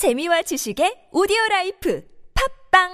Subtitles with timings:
[0.00, 2.02] 재미와 지식의 오디오 life
[2.70, 2.88] 팟빵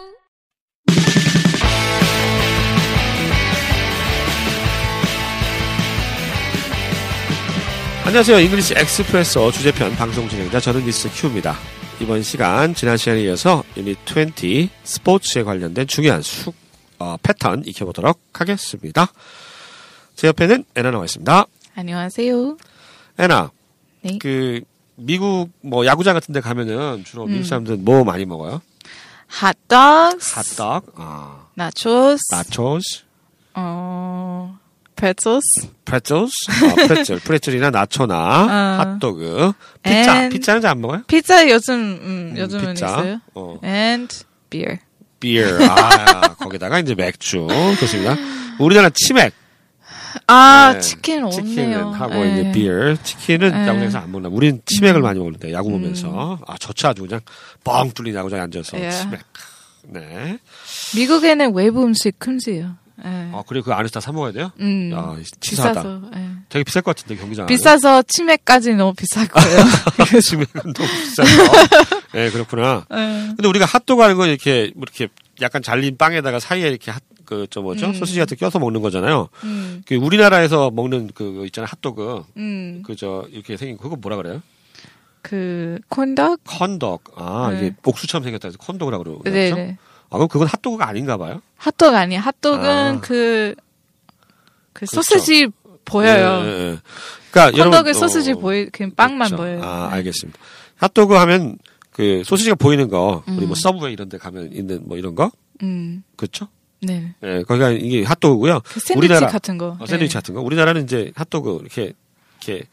[8.06, 8.40] 안녕하세요.
[8.40, 11.54] 잉글리시 엑스프레소 주제편 방송 진행자 저는 미스 큐입니다.
[12.00, 16.52] 이번 시간 지난 시간에 이어서 유닛 20 스포츠에 관련된 중요한 수,
[16.98, 19.06] 어, 패턴 익혀보도록 하겠습니다.
[20.16, 21.46] 제 옆에는 애나 나와 있습니다.
[21.76, 22.56] 안녕하세요.
[23.20, 23.52] 애나,
[24.02, 24.18] 네.
[24.20, 24.62] 그
[24.96, 27.32] 미국 뭐 야구장 같은 데 가면은 주로 음.
[27.32, 28.60] 미국 사람들은 뭐 많이 먹어요?
[29.28, 30.18] 핫도그,
[30.56, 33.02] hot dog, 아, nachos, nachos,
[33.54, 34.56] 어,
[34.94, 36.32] pretzels, pretzels,
[36.64, 38.78] 어, 프레첼, 프레첼이나 나초나 어.
[39.00, 41.02] 핫도그, 피자, And- 피자는 잘 안 먹어요?
[41.08, 42.86] 피자 요즘 음, 음, 요즘은 피자.
[42.86, 43.20] 있어요.
[43.34, 43.58] 어.
[43.64, 44.14] and
[44.48, 44.78] beer.
[45.18, 45.46] beer.
[45.68, 47.46] 아, 거기다가 이제 맥주.
[47.80, 48.16] 좋습니다.
[48.58, 49.32] 우리나라 치맥.
[50.26, 50.80] 아 네.
[50.80, 51.90] 치킨 치킨은 없네요.
[51.92, 52.32] 하고 네.
[52.40, 52.94] 이제 비어.
[53.02, 53.66] 치킨은 네.
[53.68, 54.28] 야구장에서 안 먹나.
[54.30, 55.02] 우린 치맥을 음.
[55.02, 56.38] 많이 먹는데 야구 보면서.
[56.46, 57.20] 아, 저차 아주 그냥
[57.64, 58.90] 뻥 뚫린 야구장에 앉아서 예.
[58.90, 59.20] 치맥.
[59.88, 60.38] 네.
[60.96, 62.74] 미국에는 외부 음식 금지예요.
[63.04, 63.08] 예.
[63.32, 64.50] 아, 그리고 그 안에서 다 사 먹어야 돼요?
[64.58, 65.82] 음, 야, 치사하다.
[65.82, 66.00] 비싸서.
[66.16, 66.28] 예.
[66.48, 67.46] 되게 비쌀 것 같은데 경기장.
[67.46, 69.58] 비싸서 치맥까지 너무 비쌀 거예요.
[70.22, 71.52] 치맥은 너무 비싸서.
[72.12, 72.86] 네, 그렇구나.
[72.92, 72.96] 예.
[73.36, 75.08] 근데 우리가 핫도그 하는 건 이렇게 뭐 이렇게
[75.42, 77.86] 약간 잘린 빵에다가 사이에 이렇게 핫, 그, 저 뭐죠?
[77.86, 77.92] 음.
[77.92, 79.28] 소시지 같은 거 껴서 먹는 거잖아요.
[79.44, 84.40] 음, 그 우리나라에서 먹는 그 있잖아요 핫도그 음, 그저 이렇게 생긴 그거 뭐라 그래요?
[85.22, 86.40] 그 콘덕.
[86.44, 87.58] 컨덕 아 네.
[87.58, 89.30] 이게 옥수처럼 생겼다 해서 컨덕이라고 그러죠?
[89.30, 89.78] 네, 네.
[90.08, 91.42] 아 그럼 그건 핫도그가 아닌가 봐요?
[91.56, 92.20] 핫도그 아니에요.
[92.20, 93.00] 핫도그는 아.
[93.00, 93.54] 그,
[94.72, 95.02] 그 그렇죠.
[95.02, 95.48] 소시지
[95.84, 96.42] 보여요.
[96.44, 96.78] 예, 예, 예.
[97.30, 99.36] 그러니까 여러분, 소시지 어, 보이, 그냥 빵만 그렇죠.
[99.36, 99.62] 보여요.
[99.62, 99.96] 아 네.
[99.96, 100.38] 알겠습니다.
[100.76, 101.58] 핫도그 하면
[101.90, 103.46] 그 소시지가 보이는 거 우리 음.
[103.46, 105.30] 뭐 서브웨이 이런 데 가면 있는 뭐 이런 거
[105.62, 106.48] 음, 그렇죠?
[106.86, 107.14] 네.
[107.22, 108.60] 예, 거기가 이게 핫도그고요.
[108.64, 109.76] 그 샌드위치 우리나라 같은 거.
[109.80, 110.18] 어, 샌드위치 네.
[110.18, 110.40] 같은 거.
[110.40, 111.92] 우리나라는 이제 핫도그 이렇게
[112.40, 112.66] 이렇게,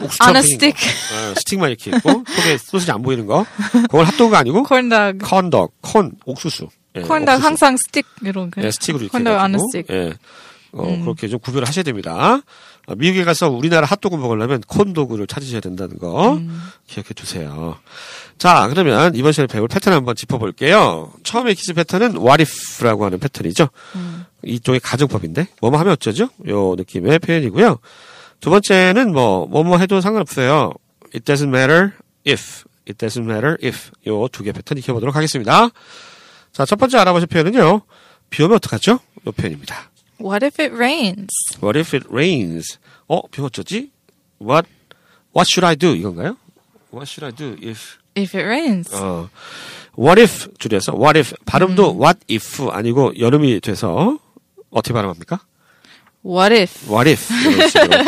[0.00, 0.76] 옥수수처럼 어 생긴 거.
[0.76, 3.44] 어, 스틱만 이렇게 있고 속에 소시지 안 보이는 거.
[3.72, 5.18] 그건 핫도그가 아니고 corn dog.
[5.18, 6.68] corn dog, corn, 옥수수.
[6.96, 7.46] 예, 옥수수.
[7.46, 8.62] 항상 스틱 이런 거.
[8.62, 9.96] 예, 스틱으로 이렇게 어 해가지고, stick.
[9.96, 10.12] 예.
[10.76, 11.02] 어, 음.
[11.02, 12.40] 그렇게 좀 구별을 하셔야 됩니다.
[12.86, 16.60] 어, 미국에 가서 우리나라 핫도그 먹으려면 콘도그를 찾으셔야 된다는 거 음.
[16.88, 17.78] 기억해 두세요.
[18.38, 21.12] 자, 그러면 이번 시간에 배울 패턴 한번 짚어볼게요.
[21.22, 23.68] 처음에 퀴즈 패턴은 what if라고 하는 패턴이죠.
[23.94, 24.24] 음.
[24.44, 26.28] 이쪽의 가정법인데 뭐뭐 하면 어쩌죠?
[26.48, 27.78] 요 느낌의 표현이고요.
[28.40, 30.72] 두 번째는 뭐 뭐뭐 해도 상관없어요.
[31.14, 31.92] It doesn't matter
[32.26, 32.64] if.
[32.88, 33.90] It doesn't matter if.
[34.06, 35.68] 요 두 개 패턴 익혀보도록 하겠습니다.
[36.52, 37.80] 자, 첫 번째 알아보실 표현은요.
[38.30, 38.92] 비 오면 어떡하죠?
[39.26, 39.90] 요 표현입니다.
[40.18, 41.30] What if it rains?
[41.60, 42.78] What if it rains?
[43.08, 43.90] 어, 비 오면 어쩌지?
[44.40, 44.68] What,
[45.34, 45.94] what should I do?
[45.94, 46.36] 이건가요?
[46.92, 48.94] What should I do if, If it rains.
[48.94, 49.28] 어,
[49.98, 54.18] what if 줄여서 what if 발음도 what if 아니고 여름이 돼서
[54.70, 55.40] 어떻게 발음합니까?
[56.24, 56.88] What if?
[56.90, 57.28] What if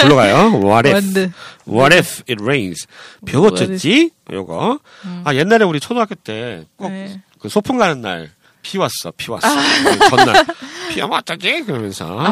[0.00, 0.62] 불러가요.
[0.62, 1.04] What if?
[1.18, 1.32] What?
[1.66, 2.86] What if it rains?
[3.22, 4.10] What 어쩌지?
[4.32, 4.78] 요거.
[5.24, 7.20] 아 옛날에 우리 초등학교 때꼭그 네.
[7.48, 8.30] 소풍 가는 날
[8.66, 9.46] 비 왔어, 비 왔어.
[9.48, 10.44] 그 전날
[10.90, 11.62] 비 오면 어쩌지?
[11.64, 12.30] 그러면서 아,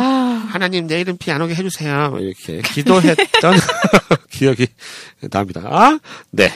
[0.50, 2.10] 하나님 내일은 비 안 오게 해주세요.
[2.10, 3.54] 뭐 이렇게 기도했던
[4.30, 4.66] 기억이
[5.30, 5.62] 납니다.
[5.64, 5.98] 아,
[6.30, 6.52] 네.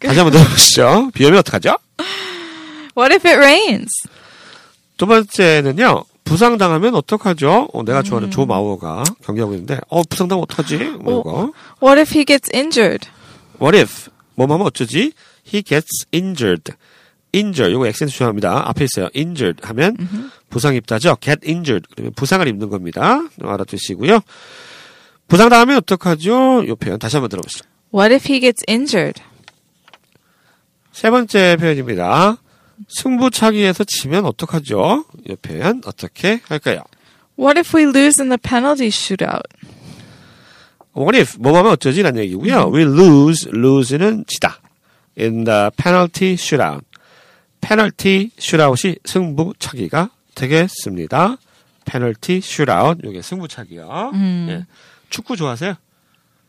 [0.00, 1.10] 다시 한번 들어보시죠.
[1.14, 1.76] 비 오면 어떡하죠?
[2.96, 3.90] What if it rains?
[4.96, 6.04] 두 번째는요.
[6.24, 7.68] 부상당하면 어떡하죠?
[7.72, 8.30] 어, 내가 좋아하는 음.
[8.30, 10.76] 조 마오가 경기하고 있는데, 어, 부상당하면 어떡하지?
[11.00, 11.20] 뭐 어.
[11.20, 11.52] 이거.
[11.82, 13.08] What if he gets injured?
[13.60, 14.10] What if?
[14.34, 15.12] 뭐 하면 어쩌지?
[15.46, 16.72] He gets injured.
[17.34, 17.72] Injure.
[17.72, 18.68] 요거 액센트 중요합니다.
[18.68, 19.08] 앞에 있어요.
[19.16, 19.96] injured 하면
[20.50, 21.16] 부상 입다죠.
[21.20, 21.88] get injured.
[21.94, 23.22] 그러면 부상을 입는 겁니다.
[23.42, 24.20] 알아두시고요.
[25.28, 26.66] 부상 당하면 어떡하죠?
[26.68, 27.64] 요 표현 다시 한번 들어보시죠.
[27.94, 29.22] What if he gets injured?
[30.92, 32.36] 세 번째 표현입니다.
[32.88, 35.04] 승부차기에서 지면 어떡하죠?
[35.28, 36.82] 이 표현 어떻게 할까요?
[37.38, 39.42] What if we lose in the penalty shootout?
[40.94, 42.02] What if 뭐 하면 어쩌지?
[42.02, 42.70] 라는 얘기고요.
[42.70, 44.58] We lose, lose는 지다.
[45.18, 46.84] In the penalty shootout.
[47.62, 51.38] 페널티 슈라웃이 승부차기가 되겠습니다.
[51.86, 54.10] 페널티 슈라웃 요게 승부차기요.
[54.12, 54.46] 음.
[54.50, 54.66] 예.
[55.08, 55.74] 축구 좋아하세요?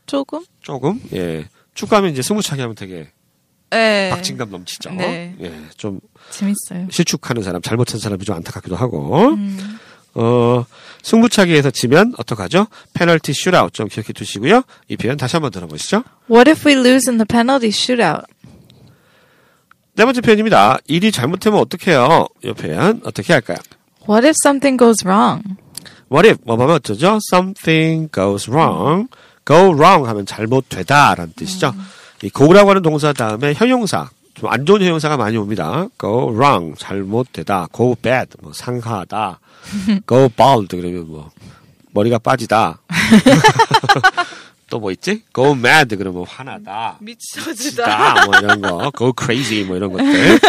[0.06, 0.44] 조금?
[0.62, 1.00] 조금?
[1.14, 1.48] 예.
[1.74, 3.12] 축구하면 이제 승부차기 하면 되게
[3.70, 4.10] 네.
[4.12, 4.92] 박진감 넘치죠.
[4.92, 5.34] 네.
[5.40, 5.54] 예.
[5.78, 6.00] 좀
[6.30, 6.88] 재밌어요.
[6.92, 9.30] 실축하는 사람, 잘못한 사람이 좀 안타깝기도 하고.
[9.30, 9.80] 음.
[10.16, 10.64] 어,
[11.02, 12.68] 승부차기에서 지면 어떡하죠?
[12.94, 14.62] 페널티 슈라웃 좀 기억해 두시고요.
[14.88, 16.04] 이 표현 다시 한번 들어보시죠.
[16.30, 18.26] What if we lose in the penalty shootout?
[19.96, 20.78] 네 번째 표현입니다.
[20.88, 22.28] 일이 잘못되면 어떡해요?
[22.44, 23.58] 이 표현 어떻게 할까요?
[24.10, 25.44] What if something goes wrong?
[26.12, 27.20] What if 뭐 하면 어쩌죠?
[27.32, 29.08] Something goes wrong.
[29.46, 31.74] Go wrong 하면 잘못되다라는 뜻이죠.
[32.24, 35.88] 이 go라고 하는 동사 다음에 형용사 좀 안 좋은 형용사가 많이 옵니다.
[36.00, 37.68] Go wrong 잘못되다.
[37.72, 39.40] Go bad 뭐 상하다.
[40.08, 41.30] Go bald 그러면 뭐
[41.92, 42.80] 머리가 빠지다.
[44.70, 45.24] 또 뭐 있지?
[45.34, 46.98] go mad 그러면 화나다.
[47.02, 47.54] 미쳐지다.
[47.54, 50.40] 지다 뭐 이런 거, go crazy 뭐 이런 것들.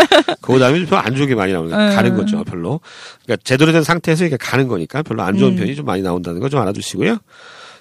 [0.41, 1.69] 그 다음에 별로 안 좋은 게 많이 거 음.
[1.69, 2.81] 가는 거죠, 별로.
[3.25, 5.39] 그러니까 제대로 된 상태에서 이렇게 가는 거니까 별로 안 음.
[5.39, 7.19] 좋은 편이 좀 많이 나온다는 거 좀 알아두시고요.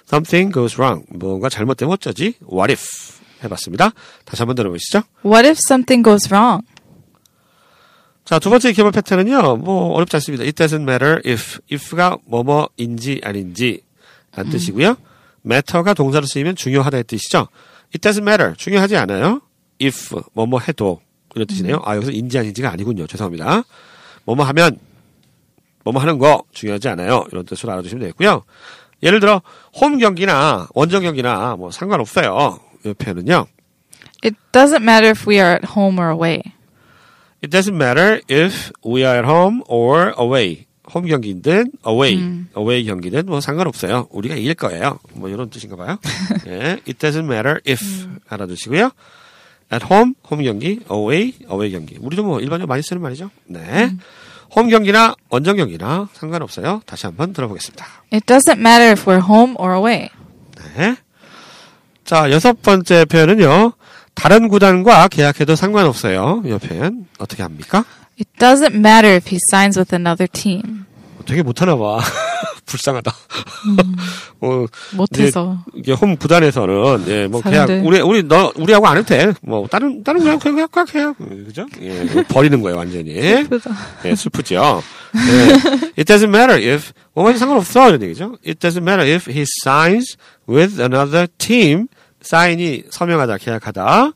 [0.06, 1.06] Something goes wrong.
[1.08, 2.34] 뭔가 잘못되면 어쩌지?
[2.50, 3.14] What if?
[3.42, 3.92] 해봤습니다.
[4.24, 5.02] 다시 한번 들어보시죠.
[5.24, 6.66] What if something goes wrong?
[8.24, 10.44] 자, 두 번째 기본 패턴은요, 뭐, 어렵지 않습니다.
[10.44, 13.82] It doesn't matter if, if가 뭐뭐인지 아닌지,
[14.34, 14.96] 라는 뜻이고요.
[15.44, 17.48] Matter가 동사로 쓰이면 중요하다의 뜻이죠.
[17.94, 18.54] It doesn't matter.
[18.56, 19.40] 중요하지 않아요.
[19.80, 21.00] if, 뭐뭐 해도,
[21.34, 21.82] 이런 뜻이네요.
[21.84, 23.06] 아, 여기서 인지 아닌지가 아니군요.
[23.06, 23.64] 죄송합니다.
[24.24, 24.78] 뭐뭐 하면,
[25.84, 27.24] 뭐뭐 하는 거 중요하지 않아요.
[27.30, 28.44] 이런 뜻으로 알아두시면 되겠고요.
[29.02, 29.42] 예를 들어,
[29.74, 32.58] 홈 경기나 원정 경기나 뭐 상관없어요.
[32.86, 33.46] 이 표현은요.
[34.24, 36.40] It doesn't matter if we are at home or away.
[37.42, 40.63] It doesn't matter if we are at home or away.
[40.92, 44.08] 홈 경기든 away, away 경기든 뭐 상관없어요.
[44.10, 44.98] 우리가 이길 거예요.
[45.14, 45.98] 뭐 이런 뜻인가 봐요.
[46.46, 47.82] 예, it doesn't matter if
[48.28, 48.90] 알아두시고요.
[49.72, 51.96] at home, 홈 경기, away, away 경기.
[52.00, 53.30] 우리도 뭐 일반적으로 많이 쓰는 말이죠.
[53.46, 53.90] 네.
[54.54, 56.82] 홈 경기나 원정 경기나 상관없어요.
[56.86, 57.84] 다시 한번 들어보겠습니다.
[58.12, 60.10] It doesn't matter if we're home or away.
[60.76, 60.96] 네.
[62.04, 63.72] 자, 여섯 번째 표현은요.
[64.14, 66.42] 다른 구단과 계약해도 상관없어요.
[66.44, 67.84] 이 표현 어떻게 합니까?
[68.18, 70.84] It doesn't matter if he signs with another team.
[71.26, 72.00] 되게 못하나 봐.
[72.66, 73.14] 불쌍하다.
[74.40, 75.58] 어, 못해서.
[75.74, 77.82] 이게 홈 구단에서는 예, 뭐 계약 사람들.
[77.84, 79.32] 우리 우리 너 우리하고 안 해도 돼.
[79.42, 81.14] 뭐 다른 다른 그냥 그냥 계약 해요.
[81.18, 81.66] 그죠?
[81.80, 83.10] 예, 버리는 거예요, 완전히.
[83.14, 84.82] 예, 슬프죠.
[85.16, 85.52] 예.
[85.98, 88.36] It doesn't matter if 뭐만 상관없어 이런 얘기죠.
[88.46, 90.16] It doesn't matter if he signs
[90.48, 91.88] with another team.
[92.22, 94.12] 사인이 서명하다, 계약하다.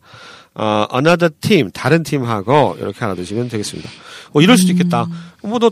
[0.59, 3.89] 어, another team, 다른 팀하고 이렇게 알아두시면 되겠습니다.
[4.33, 5.07] 어, 이럴 수도 있겠다.
[5.43, 5.71] 뭐너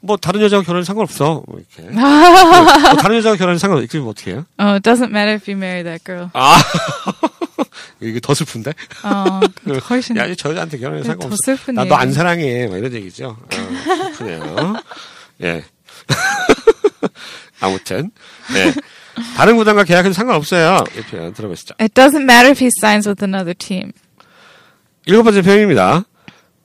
[0.00, 1.42] 뭐 다른 여자와 결혼해 상관없어.
[1.48, 1.90] 뭐 이렇게.
[1.92, 3.82] 뭐 다른 여자와 결혼해 상관없어.
[3.82, 4.46] 이렇게 어떻게 해요?
[4.58, 6.30] Oh, it doesn't matter if you marry that girl.
[6.34, 6.56] 아,
[8.00, 8.72] 이게 더 슬픈데?
[9.02, 9.40] 어,
[9.90, 11.36] 훨씬 야, 저 여자한테 결혼해 더 상관없어.
[11.44, 12.12] 슬픈 나너 안.
[12.12, 12.68] 사랑해.
[12.68, 13.36] 막 이런 얘기죠.
[13.40, 13.48] 어,
[14.16, 14.74] 슬프네요.
[15.42, 15.64] 예.
[17.60, 18.12] 아무튼,
[18.54, 18.72] 네.
[19.36, 20.84] 다른 구단과 계약해도 상관없어요.
[20.96, 21.74] 이 표현 들어보시죠.
[21.80, 23.90] It doesn't matter if he signs with another team.
[25.08, 26.04] 일곱 번째 표현입니다.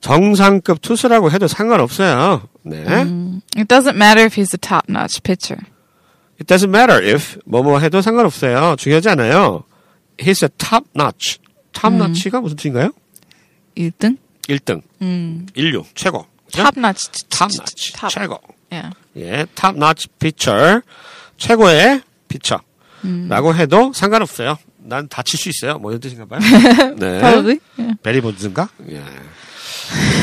[0.02, 2.50] 정상급 투수라고 해도 상관없어요.
[2.64, 2.84] 네.
[3.56, 5.66] It doesn't matter if he's a top-notch pitcher.
[6.42, 8.76] It doesn't matter if 뭐뭐 해도 상관없어요.
[8.78, 9.64] 중요하지 않아요.
[10.18, 11.40] He's a top notch.
[11.72, 12.92] top notch가 무슨 뜻인가요?
[13.78, 14.18] 1등?
[14.50, 14.82] 1등.
[15.02, 15.46] 음.
[15.56, 16.28] 일류 최고.
[16.48, 16.64] 그죠?
[16.64, 17.30] top-notch.
[17.30, 17.94] top notch.
[17.94, 18.10] top.
[18.14, 18.42] 최고.
[18.70, 18.94] Yeah.
[19.16, 20.82] 예, top notch pitcher.
[21.38, 22.60] 최고의 피처.
[23.30, 24.58] 라고 해도 상관없어요.
[24.86, 25.78] 난 다칠 수 있어요.
[25.80, 26.40] 뭐 이런 뜻인가 봐요.
[27.00, 27.20] 네.
[27.20, 27.60] Probably.
[27.78, 27.98] Yeah.
[28.04, 28.70] 배리 본즈인가?
[28.90, 29.02] 예.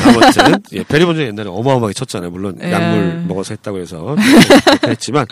[0.05, 2.31] 아무튼 예, 배리 본즈 옛날에 어마어마하게 쳤잖아요.
[2.31, 2.73] 물론 예.
[2.73, 4.17] 약물 먹어서 했다고 해서
[4.87, 5.27] 했지만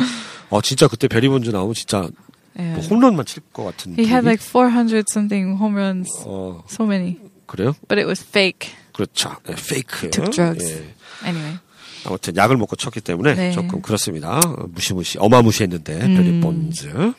[0.51, 2.11] 어 진짜 그때 배리 본즈 나오면 진짜 뭐
[2.59, 2.89] Yeah.
[2.91, 4.27] 홈런만 칠 것 같은 He had 분위기?
[4.27, 6.11] like 400 something home runs.
[6.27, 7.19] 어 So many.
[7.47, 7.75] 그래요?
[7.87, 8.71] But it was fake.
[8.93, 9.37] 그렇죠.
[9.49, 10.11] 예, 페이크.
[10.11, 10.65] Took drugs.
[10.67, 11.29] 예.
[11.29, 11.59] Anyway.
[12.05, 13.53] 아무튼 약을 먹고 쳤기 때문에 네.
[13.53, 14.41] 조금 그렇습니다.
[14.41, 16.17] 어, 무시무시 어마무시했는데 음.
[16.17, 17.13] 베리 본즈.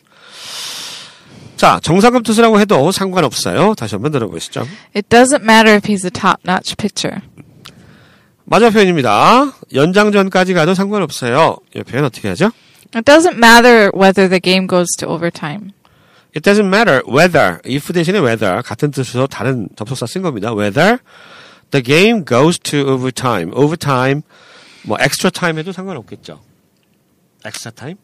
[1.60, 3.74] 자 정상급 투수라고 해도 상관없어요.
[3.76, 4.62] 다시 한번 들어보시죠.
[4.96, 7.20] It doesn't matter if he's a top-notch pitcher.
[8.46, 9.52] 마지막 표현입니다.
[9.74, 11.58] 연장전까지 가도 상관없어요.
[11.76, 12.52] 이 표현 어떻게 하죠?
[12.96, 15.74] It doesn't matter whether the game goes to overtime.
[16.34, 20.54] It doesn't matter whether if 대신에 whether 같은 뜻으로 다른 접속사 쓴 겁니다.
[20.56, 21.00] Whether
[21.72, 23.52] the game goes to overtime.
[23.54, 24.22] overtime
[24.84, 26.40] 뭐 extra time 해도 상관없겠죠.
[27.46, 27.98] extra time?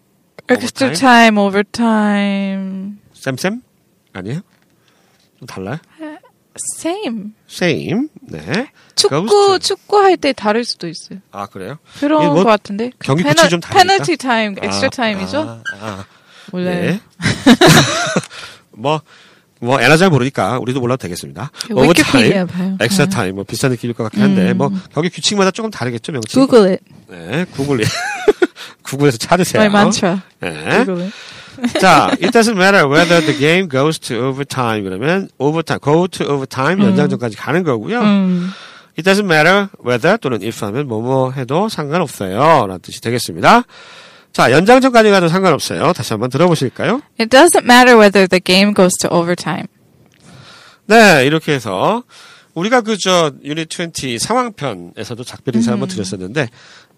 [0.49, 3.04] Extra time, overtime.
[3.25, 3.61] 쌤쌤?
[4.13, 4.41] 아니에요?
[5.39, 5.77] 좀 달라요?
[6.77, 7.31] Same.
[7.49, 8.07] same.
[8.21, 8.67] 네.
[8.95, 9.75] 축구, goes to.
[9.77, 11.19] 축구 할 때 다를 수도 있어요.
[11.31, 11.79] 아 그래요?
[11.99, 12.91] 그런 뭐 것 같은데.
[12.99, 13.83] 경기 페널- 규칙이 좀 다르니까?
[13.93, 15.39] penalty time, extra 아, time이죠?
[15.39, 16.05] 아, 아,
[16.51, 16.79] 몰라요.
[16.91, 17.01] 네.
[18.71, 19.01] 뭐,
[19.59, 21.49] 뭐, 애나 잘 모르니까 우리도 몰라도 되겠습니다.
[22.45, 22.77] 봐요.
[22.79, 23.09] 엑스트라 네.
[23.11, 26.45] time, 뭐, 비싼 느낌일 것 같긴 한데, 뭐, 경기 규칙마다 조금 다르겠죠, 명칭?
[26.45, 26.83] Google it.
[27.09, 27.83] 네, 구글,
[28.83, 29.63] 구글에서 찾으세요.
[29.63, 30.21] My mantra.
[30.39, 30.85] 네.
[31.79, 34.83] 자, it doesn't matter whether the game goes to overtime.
[34.83, 38.01] 그러면, overtime, go to overtime, 연장전까지 가는 거고요.
[38.01, 38.51] 음.
[38.97, 42.65] It doesn't matter whether 또는 if 하면 뭐뭐 해도 상관없어요.
[42.67, 43.63] 라는 뜻이 되겠습니다.
[44.31, 45.93] 자, 연장전까지 가도 상관없어요.
[45.93, 47.01] 다시 한번 들어보실까요?
[47.19, 49.67] It doesn't matter whether the game goes to overtime.
[50.87, 52.03] 네, 이렇게 해서
[52.53, 56.49] 우리가 그 저 유닛 20 상황편에서도 작별 인사 한번 드렸었는데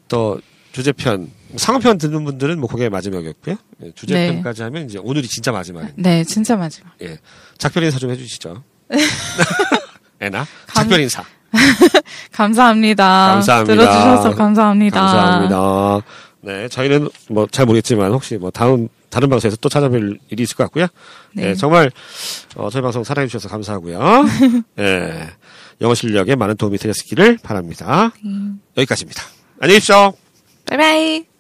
[0.08, 0.40] 또
[0.82, 3.56] 주제편 상황편 듣는 분들은 뭐 그게 마지막이었고요.
[3.84, 5.96] 예, 주제편까지 하면 이제 오늘이 진짜 마지막입니다.
[5.98, 6.94] 네, 진짜 마지막.
[7.02, 7.18] 예.
[7.58, 8.62] 작별 인사 좀 해주시죠.
[10.22, 11.24] 애나 감- 작별 인사.
[12.32, 13.04] 감사합니다.
[13.34, 13.74] 감사합니다.
[13.74, 15.00] 들어주셔서 감사합니다.
[15.02, 16.02] 감사합니다.
[16.42, 20.64] 네, 저희는 뭐 잘 모르겠지만 혹시 뭐 다음 다른 방송에서 또 찾아뵐 일이 있을 것
[20.66, 20.86] 같고요.
[21.34, 21.48] 네.
[21.50, 21.90] 예, 정말
[22.56, 24.26] 어, 저희 방송 사랑해 주셔서 감사하고요.
[24.78, 25.28] 예,
[25.82, 28.12] 영어 실력에 많은 도움이 되셨기를 바랍니다.
[28.78, 29.24] 여기까지입니다.
[29.60, 30.14] 안녕히 계십시오.
[30.68, 31.37] 拜拜。